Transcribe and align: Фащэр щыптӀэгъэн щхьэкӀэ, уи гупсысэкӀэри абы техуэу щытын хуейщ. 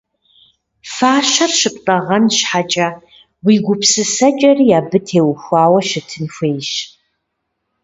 Фащэр 0.93 1.51
щыптӀэгъэн 1.59 2.25
щхьэкӀэ, 2.37 2.89
уи 3.45 3.55
гупсысэкӀэри 3.65 4.67
абы 4.79 4.99
техуэу 5.07 5.77
щытын 5.89 6.25
хуейщ. 6.33 6.71